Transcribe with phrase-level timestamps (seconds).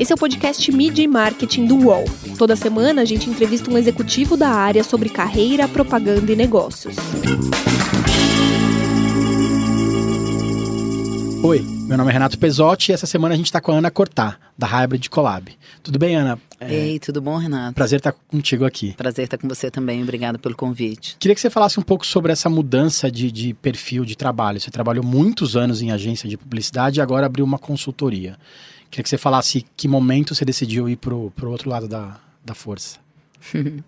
[0.00, 2.06] Esse é o podcast Media e Marketing do UOL.
[2.38, 6.96] Toda semana a gente entrevista um executivo da área sobre carreira, propaganda e negócios.
[11.42, 13.90] Oi, meu nome é Renato Pesotti e essa semana a gente está com a Ana
[13.90, 15.52] Cortá, da Hybrid Collab.
[15.82, 16.38] Tudo bem, Ana?
[16.58, 16.72] É...
[16.72, 17.74] Ei, tudo bom, Renato?
[17.74, 18.94] Prazer estar contigo aqui.
[18.94, 21.16] Prazer estar com você também, obrigada pelo convite.
[21.18, 24.58] Queria que você falasse um pouco sobre essa mudança de, de perfil de trabalho.
[24.58, 28.38] Você trabalhou muitos anos em agência de publicidade e agora abriu uma consultoria.
[28.90, 32.54] Queria que você falasse que momento você decidiu ir para o outro lado da, da
[32.54, 32.98] força.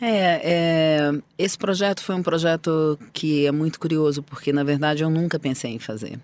[0.00, 5.10] É, é, esse projeto foi um projeto que é muito curioso, porque na verdade eu
[5.10, 6.20] nunca pensei em fazer.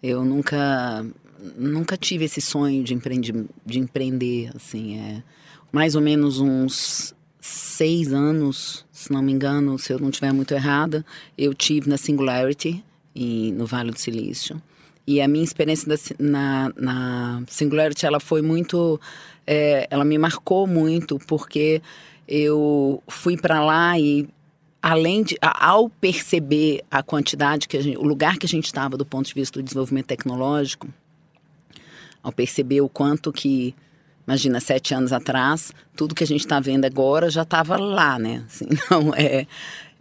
[0.00, 1.04] Eu nunca,
[1.56, 3.32] nunca tive esse sonho de, empreende,
[3.66, 5.22] de empreender, assim, é
[5.72, 10.54] mais ou menos uns seis anos, se não me engano, se eu não estiver muito
[10.54, 11.04] errada,
[11.36, 12.84] eu tive na Singularity,
[13.14, 14.62] em, no Vale do Silício.
[15.08, 19.00] E a minha experiência da, na, na Singularity, ela foi muito,
[19.46, 21.80] é, ela me marcou muito, porque
[22.28, 24.28] eu fui para lá e
[24.82, 28.98] além de ao perceber a quantidade que a gente, o lugar que a gente estava
[28.98, 30.86] do ponto de vista do desenvolvimento tecnológico,
[32.22, 33.74] ao perceber o quanto que
[34.26, 38.44] imagina sete anos atrás tudo que a gente está vendo agora já estava lá, né?
[38.46, 39.46] Assim, não é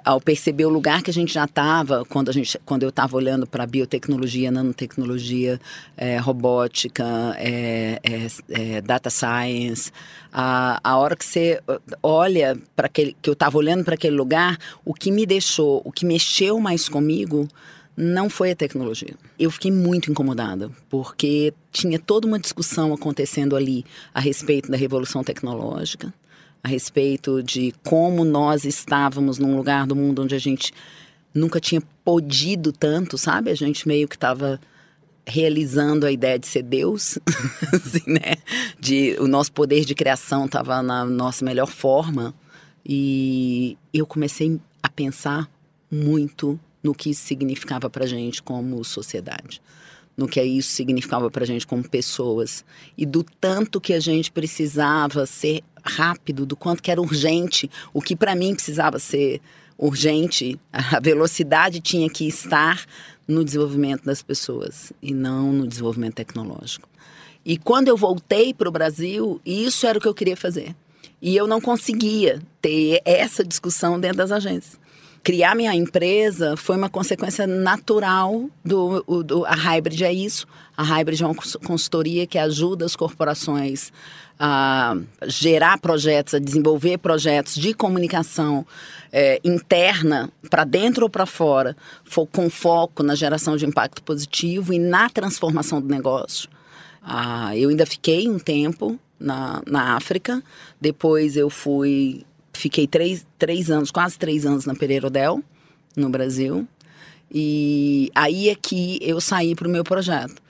[0.03, 3.15] ao perceber o lugar que a gente já estava, quando, a gente, quando eu estava
[3.15, 5.59] olhando para biotecnologia, nanotecnologia,
[5.97, 7.05] é, robótica,
[7.37, 9.91] é, é, é, data science,
[10.31, 11.61] a, a hora que você
[12.01, 15.91] olha para aquele, que eu estava olhando para aquele lugar, o que me deixou, o
[15.91, 17.47] que mexeu mais comigo
[17.95, 19.15] não foi a tecnologia.
[19.39, 25.23] Eu fiquei muito incomodada, porque tinha toda uma discussão acontecendo ali a respeito da revolução
[25.23, 26.13] tecnológica
[26.63, 30.73] a respeito de como nós estávamos num lugar do mundo onde a gente
[31.33, 33.51] nunca tinha podido tanto, sabe?
[33.51, 34.59] A gente meio que estava
[35.25, 37.19] realizando a ideia de ser Deus,
[37.73, 38.35] assim, né?
[38.79, 42.33] De o nosso poder de criação estava na nossa melhor forma
[42.85, 45.49] e eu comecei a pensar
[45.91, 49.61] muito no que isso significava para gente como sociedade,
[50.17, 52.65] no que isso significava para gente como pessoas
[52.97, 58.01] e do tanto que a gente precisava ser rápido, do quanto que era urgente, o
[58.01, 59.39] que para mim precisava ser
[59.77, 62.83] urgente, a velocidade tinha que estar
[63.27, 66.89] no desenvolvimento das pessoas e não no desenvolvimento tecnológico.
[67.45, 70.75] E quando eu voltei para o Brasil, isso era o que eu queria fazer.
[71.21, 74.79] E eu não conseguia ter essa discussão dentro das agências.
[75.23, 80.47] Criar minha empresa foi uma consequência natural do, do a Hybrid é isso.
[80.75, 81.35] A Hybrid é uma
[81.65, 83.91] consultoria que ajuda as corporações
[84.39, 84.95] a
[85.25, 88.65] gerar projetos, a desenvolver projetos de comunicação
[89.11, 91.75] é, interna, para dentro ou para fora,
[92.31, 96.49] com foco na geração de impacto positivo e na transformação do negócio.
[97.01, 100.43] Ah, eu ainda fiquei um tempo na, na África,
[100.79, 102.25] depois eu fui,
[102.57, 105.43] fiquei três, três anos, quase três anos na Pereira Odell,
[105.95, 106.67] no Brasil,
[107.31, 110.41] e aí é que eu saí para o meu projeto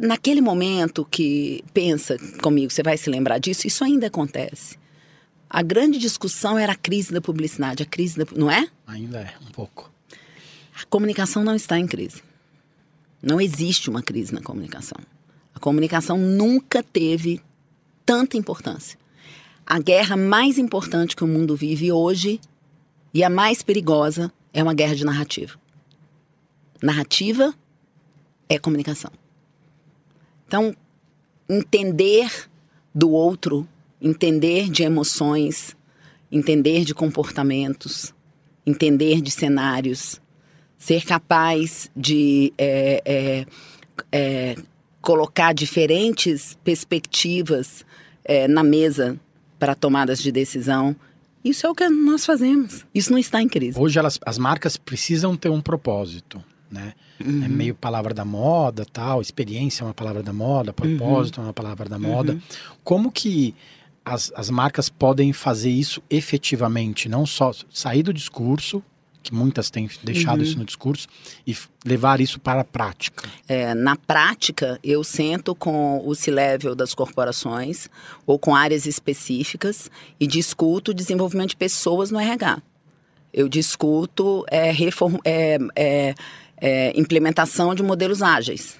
[0.00, 4.78] naquele momento que pensa comigo, você vai se lembrar disso, isso ainda acontece.
[5.48, 8.68] A grande discussão era a crise da publicidade, a crise da, não é?
[8.86, 9.90] Ainda é, um pouco.
[10.80, 12.22] A comunicação não está em crise.
[13.22, 14.98] Não existe uma crise na comunicação.
[15.54, 17.40] A comunicação nunca teve
[18.04, 18.98] tanta importância.
[19.70, 22.40] A guerra mais importante que o mundo vive hoje
[23.12, 25.60] e a mais perigosa é uma guerra de narrativa.
[26.82, 27.54] Narrativa
[28.48, 29.10] é comunicação.
[30.46, 30.74] Então,
[31.46, 32.48] entender
[32.94, 33.68] do outro,
[34.00, 35.76] entender de emoções,
[36.32, 38.14] entender de comportamentos,
[38.64, 40.18] entender de cenários,
[40.78, 43.46] ser capaz de é, é,
[44.10, 44.56] é,
[45.02, 47.84] colocar diferentes perspectivas
[48.24, 49.20] é, na mesa
[49.58, 50.94] para tomadas de decisão.
[51.44, 52.84] Isso é o que nós fazemos.
[52.94, 53.78] Isso não está em crise.
[53.78, 56.92] Hoje elas, as marcas precisam ter um propósito né?
[57.24, 57.44] Uhum.
[57.44, 61.44] É meio palavra da moda, tal, experiência é uma palavra da moda, propósito uhum.
[61.44, 62.34] é uma palavra da moda.
[62.34, 62.40] Uhum.
[62.84, 63.54] Como que
[64.04, 67.08] as, as marcas podem fazer isso efetivamente?
[67.08, 68.82] Não só sair do discurso,
[69.22, 70.60] que muitas têm deixado isso uhum.
[70.60, 71.08] no discurso,
[71.46, 73.28] e levar isso para a prática?
[73.46, 77.88] É, na prática, eu sento com o C-Level das corporações
[78.26, 82.62] ou com áreas específicas e discuto o desenvolvimento de pessoas no RH.
[83.32, 86.14] Eu discuto é, reform, é, é
[86.60, 88.76] é, implementação de modelos ágeis.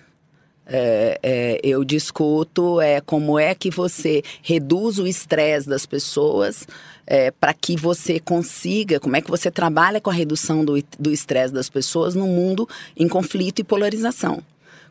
[0.71, 6.69] É, é, eu discuto é, como é que você reduz o estresse das pessoas
[7.07, 11.55] é, para que você consiga, como é que você trabalha com a redução do estresse
[11.55, 14.43] das pessoas no mundo em conflito e polarização.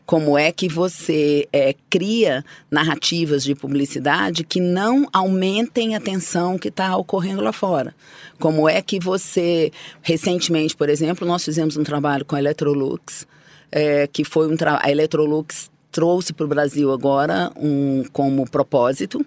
[0.04, 6.68] como é que você é, cria narrativas de publicidade que não aumentem a tensão que
[6.68, 7.94] está ocorrendo lá fora.
[8.40, 9.70] Como é que você,
[10.00, 13.26] recentemente, por exemplo, nós fizemos um trabalho com a Electrolux,
[13.70, 19.24] é, que foi um a Electrolux trouxe para o Brasil agora um como propósito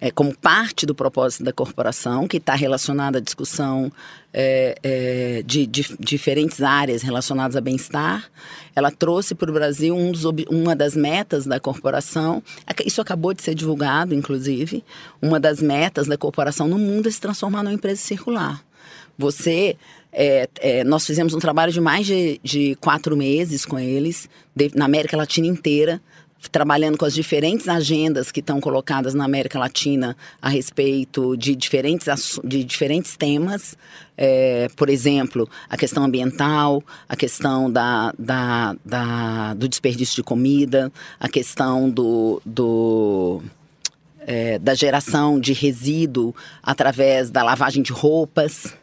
[0.00, 3.92] é, como parte do propósito da corporação, que está relacionada à discussão
[4.32, 8.28] é, é, de, de, diferentes áreas relacionadas a bem-estar.
[8.74, 12.42] Ela trouxe para o Brasil um dos, uma das metas da corporação,
[12.84, 14.84] isso acabou de ser divulgado, inclusive,
[15.22, 18.64] uma das metas da corporação no mundo é se transformar numa empresa circular.
[19.16, 19.76] Você
[20.14, 24.70] é, é, nós fizemos um trabalho de mais de, de quatro meses com eles, de,
[24.74, 26.00] na América Latina inteira,
[26.52, 32.38] trabalhando com as diferentes agendas que estão colocadas na América Latina a respeito de diferentes,
[32.44, 33.76] de diferentes temas.
[34.16, 40.92] É, por exemplo, a questão ambiental, a questão da, da, da do desperdício de comida,
[41.18, 43.42] a questão do, do
[44.20, 48.74] é, da geração de resíduo através da lavagem de roupas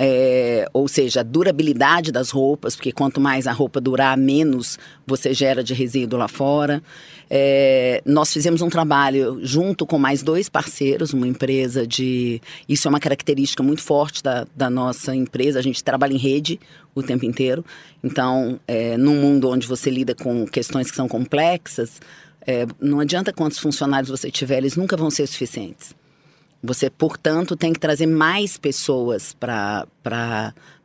[0.00, 5.34] é, ou seja, a durabilidade das roupas, porque quanto mais a roupa durar, menos você
[5.34, 6.80] gera de resíduo lá fora.
[7.28, 12.40] É, nós fizemos um trabalho junto com mais dois parceiros, uma empresa de.
[12.68, 16.60] Isso é uma característica muito forte da, da nossa empresa, a gente trabalha em rede
[16.94, 17.64] o tempo inteiro.
[18.02, 22.00] Então, é, num mundo onde você lida com questões que são complexas,
[22.46, 25.97] é, não adianta quantos funcionários você tiver, eles nunca vão ser suficientes.
[26.62, 29.86] Você, portanto, tem que trazer mais pessoas para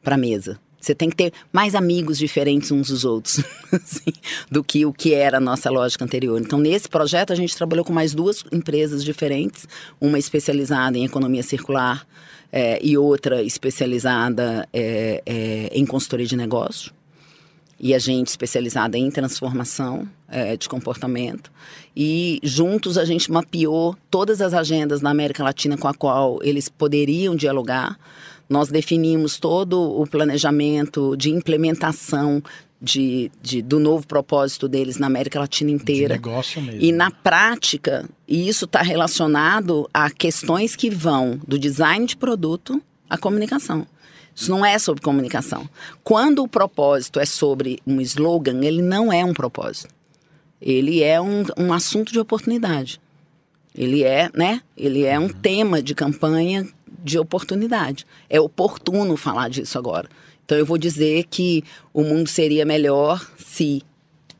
[0.06, 0.60] a mesa.
[0.80, 3.42] Você tem que ter mais amigos diferentes uns dos outros
[3.72, 4.12] assim,
[4.52, 6.40] do que o que era a nossa lógica anterior.
[6.42, 9.66] Então, nesse projeto, a gente trabalhou com mais duas empresas diferentes,
[10.00, 12.06] uma especializada em economia circular
[12.52, 16.92] é, e outra especializada é, é, em consultoria de negócio
[17.84, 21.52] e a gente especializada em transformação é, de comportamento.
[21.96, 26.68] E juntos a gente mapeou todas as agendas na América Latina com a qual eles
[26.68, 28.00] poderiam dialogar.
[28.50, 32.42] Nós definimos todo o planejamento de implementação
[32.82, 36.18] de, de, do novo propósito deles na América Latina inteira.
[36.18, 36.82] De negócio mesmo.
[36.82, 42.82] E na prática, e isso está relacionado a questões que vão do design de produto
[43.08, 43.86] à comunicação.
[44.36, 45.70] Isso não é sobre comunicação.
[46.04, 49.94] Quando o propósito é sobre um slogan, ele não é um propósito.
[50.66, 53.02] Ele é um, um assunto de oportunidade.
[53.76, 54.62] Ele é, né?
[54.78, 55.30] Ele é um uhum.
[55.30, 56.66] tema de campanha
[57.04, 58.06] de oportunidade.
[58.30, 60.08] É oportuno falar disso agora.
[60.46, 61.64] Então eu vou dizer que
[61.94, 63.84] o mundo seria melhor se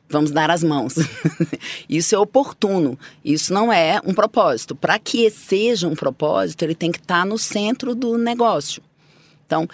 [0.08, 0.96] vamos dar as mãos.
[1.90, 2.98] Isso é oportuno.
[3.26, 4.76] Isso não é um propósito.
[4.76, 8.82] Para que seja um propósito, ele tem que estar tá no centro do negócio.
[9.46, 9.68] Então,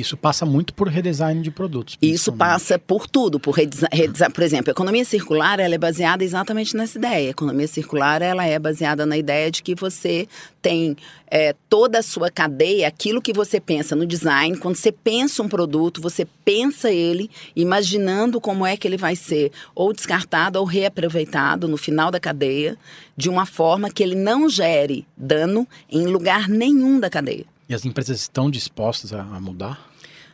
[0.00, 1.98] isso passa muito por redesign de produtos.
[2.00, 4.08] Isso passa por tudo, por redesign.
[4.32, 7.28] Por exemplo, a economia circular ela é baseada exatamente nessa ideia.
[7.28, 10.26] A economia circular ela é baseada na ideia de que você
[10.62, 10.96] tem
[11.30, 14.56] é, toda a sua cadeia, aquilo que você pensa no design.
[14.56, 19.52] Quando você pensa um produto, você pensa ele imaginando como é que ele vai ser
[19.74, 22.78] ou descartado ou reaproveitado no final da cadeia,
[23.14, 27.51] de uma forma que ele não gere dano em lugar nenhum da cadeia.
[27.68, 29.90] E as empresas estão dispostas a, a mudar?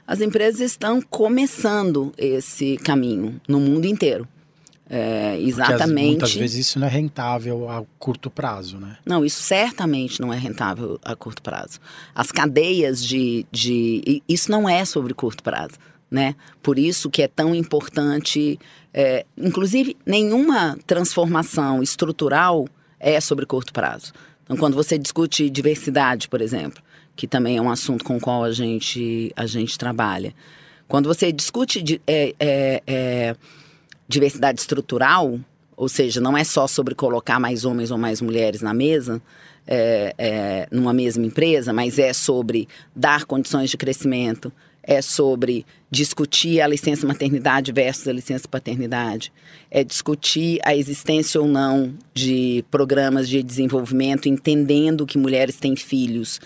[0.06, 4.26] As empresas estão começando esse caminho no mundo inteiro.
[4.90, 6.06] É, exatamente.
[6.06, 8.96] As, muitas vezes isso não é rentável a curto prazo, né?
[9.04, 11.78] Não, isso certamente não é rentável a curto prazo.
[12.14, 15.74] As cadeias de, de isso não é sobre curto prazo,
[16.10, 16.34] né?
[16.62, 18.58] Por isso que é tão importante,
[18.94, 22.66] é, inclusive nenhuma transformação estrutural
[22.98, 24.14] é sobre curto prazo.
[24.48, 26.82] Então, quando você discute diversidade, por exemplo,
[27.14, 30.32] que também é um assunto com o qual a gente, a gente trabalha.
[30.88, 33.36] Quando você discute é, é, é,
[34.08, 35.38] diversidade estrutural,
[35.76, 39.20] ou seja, não é só sobre colocar mais homens ou mais mulheres na mesa,
[39.66, 44.50] é, é, numa mesma empresa, mas é sobre dar condições de crescimento,
[44.82, 49.32] é sobre discutir a licença maternidade versus a licença paternidade,
[49.70, 56.40] é discutir a existência ou não de programas de desenvolvimento, entendendo que mulheres têm filhos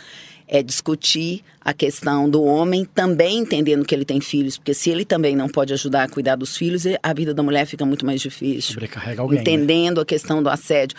[0.52, 5.02] é discutir a questão do homem também entendendo que ele tem filhos, porque se ele
[5.02, 8.20] também não pode ajudar a cuidar dos filhos, a vida da mulher fica muito mais
[8.20, 8.74] difícil.
[8.74, 9.36] Sobrecarrega alguém.
[9.36, 9.40] Né?
[9.40, 10.02] Entendendo né?
[10.02, 10.94] a questão do assédio.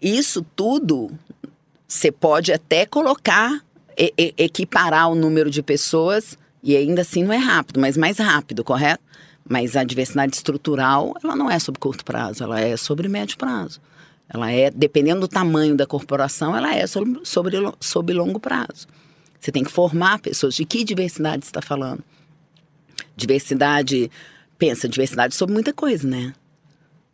[0.00, 1.10] Isso tudo
[1.86, 3.62] você pode até colocar,
[3.98, 8.18] e, e, equiparar o número de pessoas, e ainda assim não é rápido, mas mais
[8.18, 9.02] rápido, correto?
[9.48, 13.80] Mas a diversidade estrutural, ela não é sobre curto prazo, ela é sobre médio prazo.
[14.28, 18.86] Ela é, dependendo do tamanho da corporação, ela é sobre, sobre, sobre longo prazo.
[19.40, 20.54] Você tem que formar pessoas.
[20.54, 22.04] De que diversidade está falando?
[23.16, 24.10] Diversidade
[24.58, 26.34] pensa diversidade sobre muita coisa, né?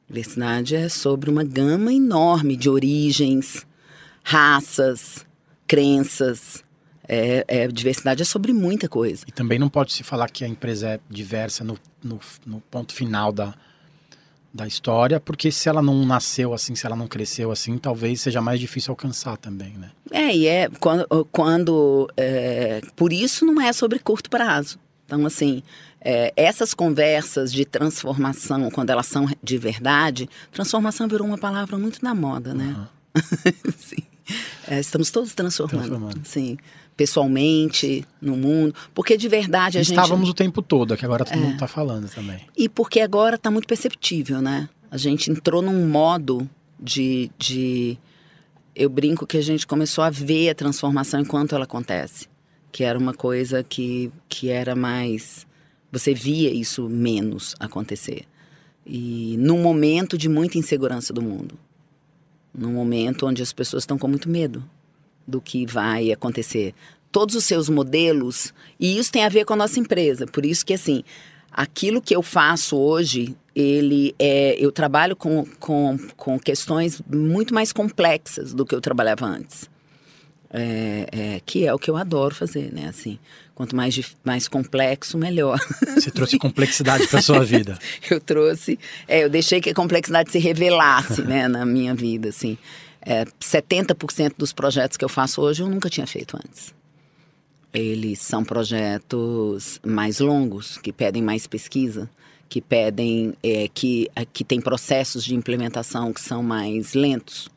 [0.08, 3.64] Diversidade é sobre uma gama enorme de origens,
[4.24, 5.24] raças,
[5.64, 6.63] crenças.
[7.06, 9.24] É, é, diversidade é sobre muita coisa.
[9.26, 12.94] E também não pode se falar que a empresa é diversa no, no, no ponto
[12.94, 13.54] final da,
[14.52, 18.40] da história, porque se ela não nasceu assim, se ela não cresceu assim, talvez seja
[18.40, 19.90] mais difícil alcançar também, né?
[20.12, 24.78] É, e é quando, quando é, por isso não é sobre curto prazo.
[25.04, 25.62] Então, assim,
[26.00, 32.02] é, essas conversas de transformação, quando elas são de verdade, transformação virou uma palavra muito
[32.02, 32.74] na moda, né?
[33.14, 33.62] Uhum.
[33.76, 34.04] Sim.
[34.66, 35.88] É, estamos todos transformando.
[35.88, 36.20] transformando.
[36.24, 36.56] Sim
[36.96, 40.04] pessoalmente, no mundo, porque de verdade a Estávamos gente...
[40.04, 41.40] Estávamos o tempo todo, que agora todo é.
[41.40, 42.40] mundo está falando também.
[42.56, 44.68] E porque agora está muito perceptível, né?
[44.90, 46.48] A gente entrou num modo
[46.78, 47.98] de, de...
[48.74, 52.28] Eu brinco que a gente começou a ver a transformação enquanto ela acontece.
[52.70, 55.46] Que era uma coisa que, que era mais...
[55.90, 58.24] Você via isso menos acontecer.
[58.86, 61.56] E num momento de muita insegurança do mundo.
[62.52, 64.62] Num momento onde as pessoas estão com muito medo
[65.26, 66.74] do que vai acontecer.
[67.10, 70.26] Todos os seus modelos, e isso tem a ver com a nossa empresa.
[70.26, 71.04] Por isso que, assim,
[71.52, 77.72] aquilo que eu faço hoje, ele é, eu trabalho com, com, com questões muito mais
[77.72, 79.70] complexas do que eu trabalhava antes.
[80.56, 82.86] É, é, que é o que eu adoro fazer, né?
[82.88, 83.18] Assim,
[83.56, 85.58] quanto mais, mais complexo, melhor.
[85.94, 87.76] Você trouxe complexidade para sua vida.
[88.08, 88.78] eu trouxe,
[89.08, 92.56] é, eu deixei que a complexidade se revelasse, né, na minha vida, assim.
[93.06, 96.74] É, 70% dos projetos que eu faço hoje eu nunca tinha feito antes.
[97.72, 102.08] Eles são projetos mais longos, que pedem mais pesquisa,
[102.48, 107.50] que pedem é, que, que tem processos de implementação que são mais lentos.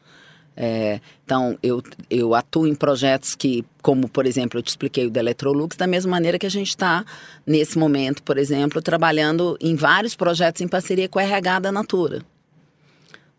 [0.60, 5.12] É, então, eu, eu atuo em projetos que, como por exemplo, eu te expliquei o
[5.12, 7.06] da Electrolux, da mesma maneira que a gente está,
[7.46, 12.24] nesse momento, por exemplo, trabalhando em vários projetos em parceria com a RH da Natura.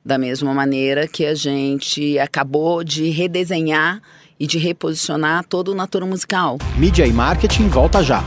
[0.09, 4.01] Da mesma maneira que a gente acabou de redesenhar
[4.41, 6.57] e de reposicionar todo o Natura Musical.
[6.79, 8.25] Mídia e marketing volta já.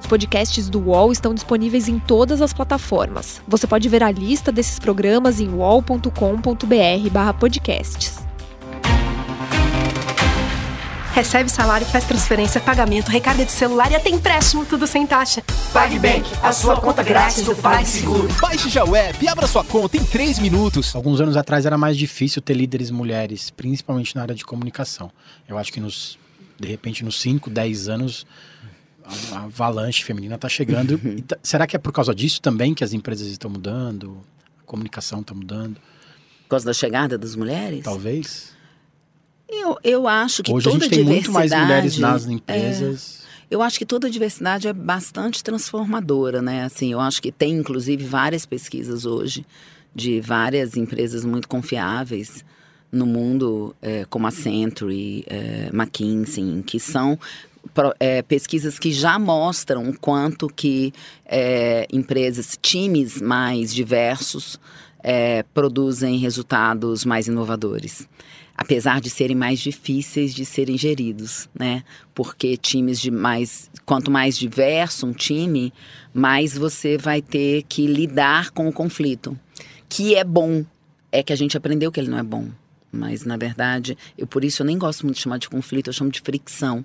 [0.00, 3.40] Os podcasts do UOL estão disponíveis em todas as plataformas.
[3.46, 8.23] Você pode ver a lista desses programas em uol.com.br/podcasts.
[11.14, 15.44] Recebe salário, faz transferência, pagamento, recarga de celular e até empréstimo, tudo sem taxa.
[15.72, 18.26] PagBank, a sua conta grátis do PagSeguro.
[18.40, 20.92] Baixe já o app e abra sua conta em 3 minutos.
[20.92, 25.08] Alguns anos atrás era mais difícil ter líderes mulheres, principalmente na área de comunicação.
[25.48, 26.18] Eu acho que nos,
[26.58, 28.26] de repente, nos 5, 10 anos,
[29.30, 31.00] a avalanche feminina está chegando.
[31.28, 34.20] Tá, será que é por causa disso também que as empresas estão mudando?
[34.60, 35.76] A comunicação está mudando?
[36.42, 37.84] Por causa da chegada das mulheres?
[37.84, 38.53] Talvez.
[39.60, 43.20] Eu, eu acho que Hoje toda a gente tem muito mais mulheres nas empresas.
[43.20, 46.64] É, eu acho que toda diversidade é bastante transformadora, né?
[46.64, 49.46] Assim, eu acho que tem inclusive várias pesquisas hoje
[49.94, 52.44] de várias empresas muito confiáveis
[52.90, 57.18] no mundo, é, como a Century, é, McKinsey, que são
[57.98, 60.92] é, pesquisas que já mostram o quanto que
[61.24, 64.58] é, empresas, times mais diversos
[65.02, 68.08] é, produzem resultados mais inovadores
[68.56, 71.82] apesar de serem mais difíceis de serem geridos, né?
[72.14, 75.72] Porque times de mais, quanto mais diverso um time,
[76.12, 79.38] mais você vai ter que lidar com o conflito,
[79.88, 80.64] que é bom.
[81.10, 82.48] É que a gente aprendeu que ele não é bom,
[82.90, 85.92] mas na verdade, eu por isso eu nem gosto muito de chamar de conflito, eu
[85.92, 86.84] chamo de fricção,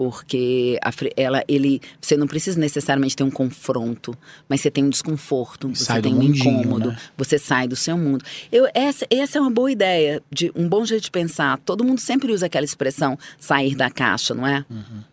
[0.00, 4.16] porque a, ela, ele, você não precisa necessariamente ter um confronto,
[4.48, 6.98] mas você tem um desconforto, você tem um mundinho, incômodo, né?
[7.18, 8.24] você sai do seu mundo.
[8.50, 11.58] Eu, essa, essa é uma boa ideia, de um bom jeito de pensar.
[11.66, 14.64] Todo mundo sempre usa aquela expressão sair da caixa, não é?
[14.70, 15.04] Uhum.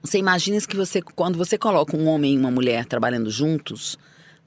[0.00, 3.98] Você imagina que você, quando você coloca um homem e uma mulher trabalhando juntos,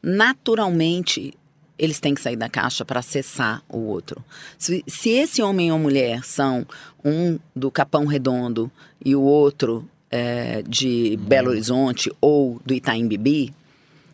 [0.02, 1.34] naturalmente
[1.82, 4.24] eles têm que sair da caixa para acessar o outro.
[4.56, 6.64] Se, se esse homem ou mulher são
[7.04, 8.72] um do Capão Redondo
[9.04, 13.52] e o outro é, de Belo Horizonte ou do Itaim Bibi,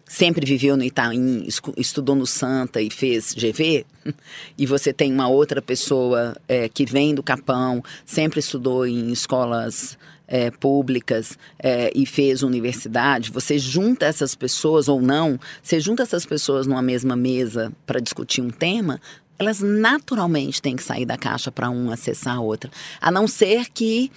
[0.05, 1.45] sempre viveu no Itaim,
[1.75, 3.85] estudou no Santa e fez GV,
[4.57, 9.97] e você tem uma outra pessoa é, que vem do Capão, sempre estudou em escolas
[10.27, 16.25] é, públicas é, e fez universidade, você junta essas pessoas ou não, você junta essas
[16.25, 18.99] pessoas numa mesma mesa para discutir um tema,
[19.39, 22.71] elas naturalmente têm que sair da caixa para um acessar a outra.
[22.99, 24.11] A não ser que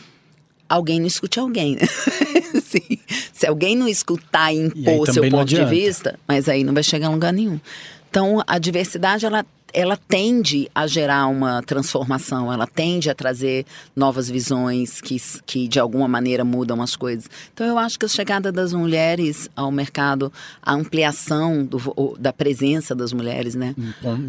[0.69, 1.76] alguém não escute alguém.
[1.76, 1.83] Né?
[3.33, 6.83] Se alguém não escutar e impor e seu ponto de vista, mas aí não vai
[6.83, 7.61] chegar a lugar nenhum.
[8.09, 14.29] Então, a diversidade, ela ela tende a gerar uma transformação, ela tende a trazer novas
[14.29, 17.29] visões que, que de alguma maneira mudam as coisas.
[17.53, 22.95] Então eu acho que a chegada das mulheres ao mercado, a ampliação do, da presença
[22.95, 23.75] das mulheres, né?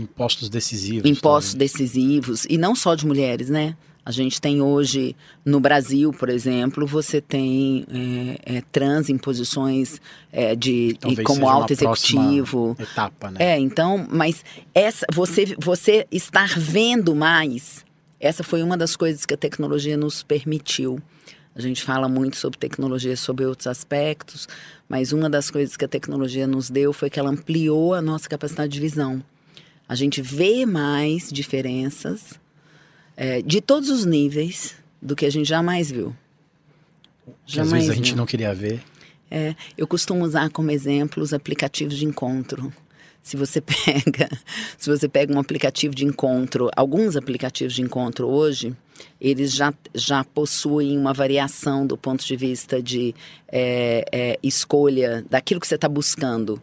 [0.01, 1.09] Impostos decisivos.
[1.09, 1.67] Impostos também.
[1.67, 3.75] decisivos, e não só de mulheres, né?
[4.03, 5.15] A gente tem hoje,
[5.45, 7.85] no Brasil, por exemplo, você tem
[8.45, 12.75] é, é, trans em posições é, de como alto executivo.
[12.79, 13.37] Etapa, né?
[13.39, 14.43] É, então, mas
[14.73, 17.85] essa, você, você estar vendo mais,
[18.19, 20.99] essa foi uma das coisas que a tecnologia nos permitiu.
[21.53, 24.47] A gente fala muito sobre tecnologia, sobre outros aspectos,
[24.89, 28.27] mas uma das coisas que a tecnologia nos deu foi que ela ampliou a nossa
[28.27, 29.21] capacidade de visão.
[29.87, 32.40] A gente vê mais diferenças
[33.15, 36.15] é, de todos os níveis do que a gente jamais viu.
[37.45, 38.81] Jamais às vezes a gente não queria ver.
[39.29, 42.71] É, eu costumo usar como exemplo os aplicativos de encontro.
[43.23, 44.29] Se você pega,
[44.77, 48.75] se você pega um aplicativo de encontro, alguns aplicativos de encontro hoje,
[49.19, 53.15] eles já, já possuem uma variação do ponto de vista de
[53.47, 56.61] é, é, escolha daquilo que você está buscando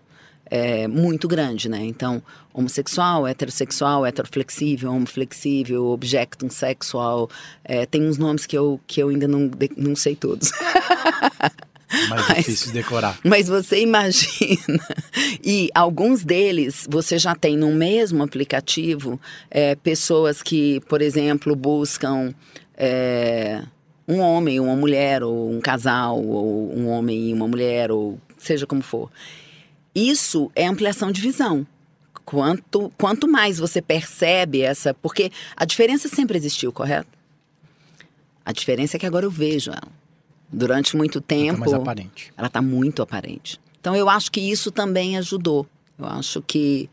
[0.51, 1.85] é, muito grande, né?
[1.85, 7.31] Então, homossexual, heterossexual, heteroflexível, homoflexível, objectum sexual,
[7.65, 10.51] é, tem uns nomes que eu, que eu ainda não, não sei todos.
[12.11, 13.19] Mais mas, difícil de decorar.
[13.25, 14.87] Mas você imagina.
[15.43, 19.19] E alguns deles você já tem no mesmo aplicativo
[19.51, 22.35] é, pessoas que, por exemplo, buscam
[22.77, 23.63] é,
[24.07, 28.67] um homem, uma mulher, ou um casal, ou um homem e uma mulher, ou seja
[28.67, 29.11] como for.
[29.99, 31.67] Isso é ampliação de visão.
[32.25, 34.95] Quanto, quanto mais você percebe essa.
[34.95, 37.09] Porque a diferença sempre existiu, correto?
[38.45, 39.91] A diferença é que agora eu vejo ela.
[40.51, 41.57] Durante muito tempo.
[41.57, 42.33] Ela está mais aparente.
[42.37, 43.61] Ela está muito aparente.
[43.81, 45.67] Então eu acho que isso também ajudou.
[45.99, 46.89] Eu acho que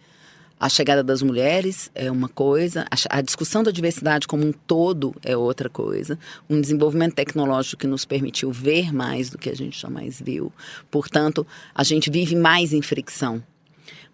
[0.59, 5.35] a chegada das mulheres é uma coisa, a, discussão da diversidade como um todo é
[5.35, 6.17] outra coisa.
[6.49, 10.51] Um desenvolvimento tecnológico que nos permitiu ver mais do que a gente jamais viu.
[10.89, 13.43] Portanto, a gente vive mais em fricção.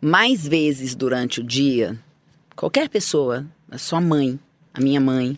[0.01, 1.97] Mais vezes durante o dia,
[2.55, 4.39] qualquer pessoa, a sua mãe,
[4.73, 5.37] a minha mãe,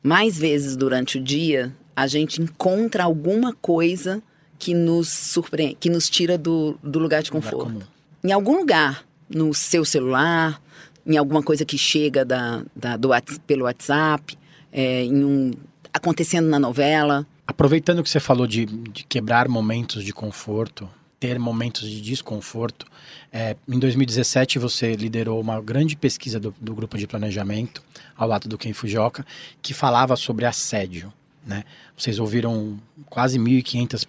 [0.00, 4.22] mais vezes durante o dia, a gente encontra alguma coisa
[4.60, 7.86] que nos surpreende, que nos tira do, do lugar de conforto.
[8.22, 10.60] Em algum lugar no seu celular,
[11.06, 13.10] em alguma coisa que chega da, da do,
[13.46, 14.36] pelo WhatsApp,
[14.72, 15.52] é, em um,
[15.92, 17.26] acontecendo na novela.
[17.46, 22.86] Aproveitando que você falou de, de quebrar momentos de conforto, ter momentos de desconforto,
[23.32, 27.82] é, em 2017 você liderou uma grande pesquisa do, do grupo de planejamento,
[28.16, 29.24] ao lado do Ken Fujioka,
[29.62, 31.12] que falava sobre assédio.
[31.46, 31.64] Né?
[31.96, 34.06] Vocês ouviram quase 1.500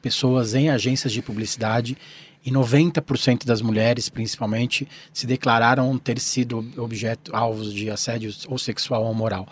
[0.00, 1.96] pessoas em agências de publicidade
[2.44, 9.04] e 90% das mulheres, principalmente, se declararam ter sido objeto, alvos de assédio ou sexual
[9.04, 9.46] ou moral.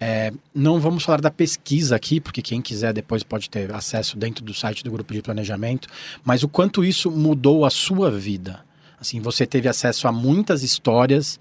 [0.00, 4.44] É, não vamos falar da pesquisa aqui, porque quem quiser depois pode ter acesso dentro
[4.44, 5.88] do site do grupo de planejamento,
[6.24, 8.64] mas o quanto isso mudou a sua vida.
[9.00, 11.38] Assim, você teve acesso a muitas histórias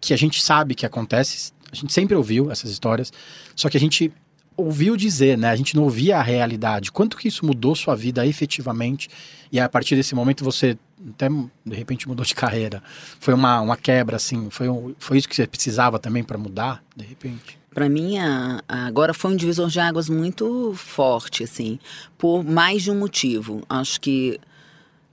[0.00, 3.12] que a gente sabe que acontece, a gente sempre ouviu essas histórias,
[3.54, 4.12] só que a gente
[4.56, 5.50] ouviu dizer, né?
[5.50, 6.92] A gente não ouvia a realidade.
[6.92, 9.08] Quanto que isso mudou sua vida efetivamente?
[9.50, 10.76] E a partir desse momento você
[11.10, 12.82] até de repente mudou de carreira.
[13.18, 14.48] Foi uma, uma quebra, assim?
[14.50, 17.58] Foi, um, foi isso que você precisava também para mudar, de repente?
[17.74, 21.78] Para mim, a, a, agora foi um divisor de águas muito forte, assim,
[22.18, 23.62] por mais de um motivo.
[23.68, 24.38] Acho que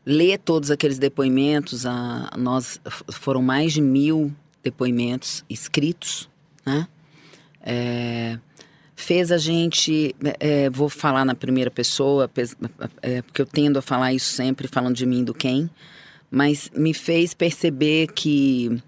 [0.06, 2.80] ler todos aqueles depoimentos, a, nós
[3.14, 6.30] foram mais de mil depoimentos escritos,
[6.66, 6.88] né?
[7.62, 8.40] É,
[9.02, 12.30] fez a gente, é, vou falar na primeira pessoa,
[13.02, 15.70] é, porque eu tendo a falar isso sempre, falando de mim do quem,
[16.30, 18.82] mas me fez perceber que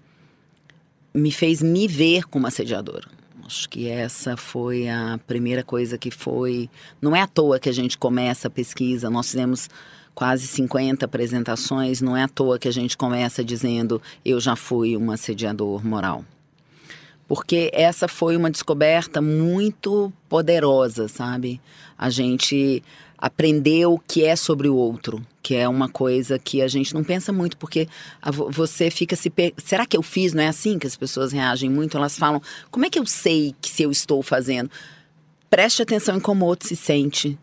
[1.14, 3.08] me fez me ver como assediadora.
[3.44, 6.70] Acho que essa foi a primeira coisa que foi.
[7.00, 9.68] Não é à toa que a gente começa a pesquisa, nós fizemos
[10.14, 14.96] quase 50 apresentações, não é à toa que a gente começa dizendo eu já fui
[14.96, 16.24] um assediador moral
[17.26, 21.60] porque essa foi uma descoberta muito poderosa, sabe?
[21.96, 22.82] A gente
[23.22, 27.04] aprendeu o que é sobre o outro, que é uma coisa que a gente não
[27.04, 27.88] pensa muito, porque
[28.50, 29.32] você fica se.
[29.58, 30.32] Será que eu fiz?
[30.32, 31.96] Não é assim que as pessoas reagem muito?
[31.96, 34.70] Elas falam: como é que eu sei que se eu estou fazendo?
[35.48, 37.38] Preste atenção em como o outro se sente.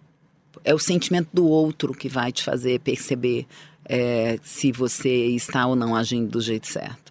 [0.65, 3.47] É o sentimento do outro que vai te fazer perceber
[3.85, 7.08] é, se você está ou não agindo do jeito certo.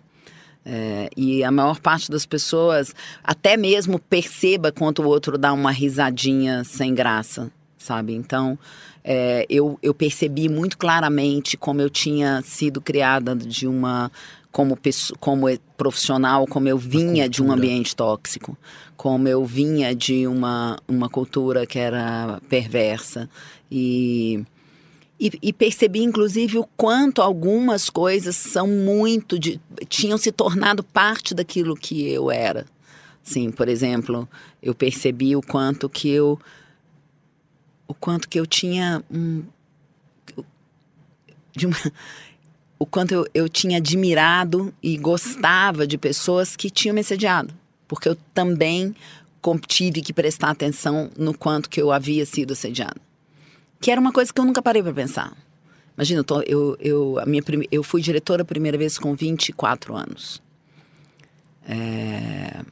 [0.70, 5.70] É, e a maior parte das pessoas até mesmo perceba quando o outro dá uma
[5.70, 8.12] risadinha sem graça, sabe?
[8.12, 8.58] Então,
[9.02, 14.12] é, eu, eu percebi muito claramente como eu tinha sido criada de uma
[14.52, 14.78] como,
[15.18, 18.56] como profissional, como eu vinha de um ambiente tóxico,
[18.94, 23.28] como eu vinha de uma, uma cultura que era perversa.
[23.70, 24.44] E,
[25.20, 29.38] e, e percebi, inclusive, o quanto algumas coisas são muito.
[29.38, 32.66] De, tinham se tornado parte daquilo que eu era.
[33.22, 34.28] Sim, por exemplo,
[34.62, 36.38] eu percebi o quanto que eu.
[37.86, 39.42] O quanto que eu tinha um,
[41.64, 41.92] uma,
[42.78, 47.52] o quanto eu, eu tinha admirado e gostava de pessoas que tinham me assediado.
[47.88, 48.94] Porque eu também
[49.66, 53.00] tive que prestar atenção no quanto que eu havia sido assediado.
[53.80, 55.36] Que era uma coisa que eu nunca parei para pensar.
[55.96, 59.96] Imagina, eu, tô, eu, eu, a minha, eu fui diretora a primeira vez com 24
[59.96, 60.42] anos.
[61.68, 62.64] É,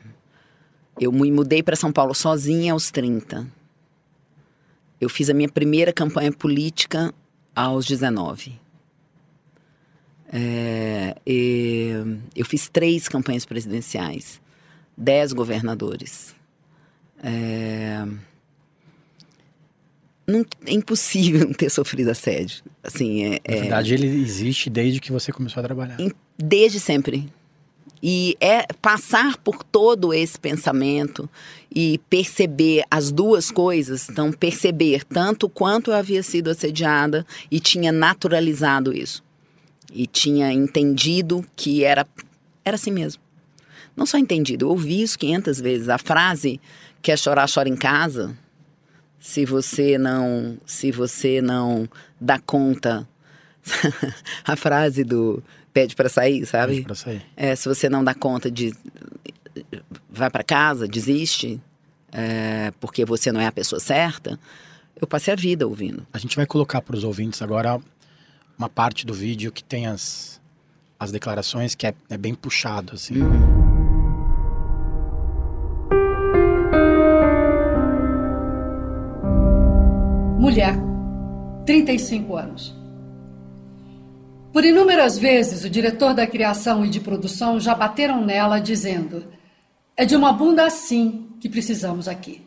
[0.98, 3.46] eu me mudei para São Paulo sozinha aos 30.
[5.00, 7.12] Eu fiz a minha primeira campanha política
[7.54, 8.58] aos 19.
[10.32, 11.16] É,
[12.34, 14.40] eu fiz três campanhas presidenciais,
[14.96, 16.34] dez governadores.
[17.22, 18.06] É,
[20.26, 22.62] não, é impossível não ter sofrido assédio.
[22.82, 25.96] Assim, é, Na verdade, é, ele existe desde que você começou a trabalhar.
[26.38, 27.28] Desde sempre.
[28.02, 31.28] E é passar por todo esse pensamento
[31.74, 37.90] e perceber as duas coisas, então perceber tanto quanto eu havia sido assediada e tinha
[37.90, 39.24] naturalizado isso
[39.96, 42.06] e tinha entendido que era,
[42.64, 43.22] era assim mesmo.
[43.96, 45.88] Não só entendido, eu ouvi isso 500 vezes.
[45.88, 46.60] A frase
[47.00, 48.36] quer chorar, chora em casa.
[49.18, 51.88] Se você não, se você não
[52.20, 53.08] dá conta,
[54.44, 56.74] a frase do pede para sair, sabe?
[56.74, 57.22] Pede para sair.
[57.36, 58.72] É, se você não dá conta de
[60.08, 61.60] vai para casa, desiste,
[62.12, 64.38] é, porque você não é a pessoa certa.
[64.98, 66.06] Eu passei a vida ouvindo.
[66.12, 67.80] A gente vai colocar para os ouvintes agora
[68.58, 70.40] uma parte do vídeo que tem as,
[70.98, 73.14] as declarações que é, é bem puxado, assim.
[80.56, 80.74] Mulher,
[81.66, 82.74] 35 anos.
[84.54, 89.26] Por inúmeras vezes, o diretor da criação e de produção já bateram nela dizendo:
[89.94, 92.40] é de uma bunda assim que precisamos aqui.